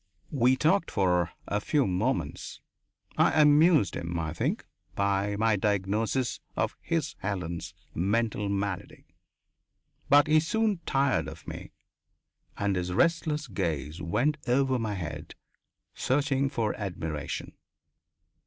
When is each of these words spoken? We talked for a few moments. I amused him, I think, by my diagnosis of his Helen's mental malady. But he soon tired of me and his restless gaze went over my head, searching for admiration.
We 0.31 0.55
talked 0.55 0.89
for 0.89 1.29
a 1.47 1.61
few 1.61 1.85
moments. 1.85 2.59
I 3.17 3.39
amused 3.39 3.95
him, 3.95 4.17
I 4.17 4.33
think, 4.33 4.65
by 4.95 5.35
my 5.35 5.55
diagnosis 5.55 6.39
of 6.55 6.75
his 6.81 7.13
Helen's 7.19 7.75
mental 7.93 8.49
malady. 8.49 9.05
But 10.09 10.25
he 10.25 10.39
soon 10.39 10.79
tired 10.87 11.27
of 11.27 11.47
me 11.47 11.71
and 12.57 12.75
his 12.75 12.91
restless 12.93 13.45
gaze 13.47 14.01
went 14.01 14.37
over 14.47 14.79
my 14.79 14.95
head, 14.95 15.35
searching 15.93 16.49
for 16.49 16.73
admiration. 16.79 17.53